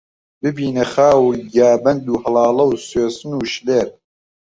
[0.41, 3.87] ببینە خاو و گیابەند و هەڵاڵە و سوێسن و شللێر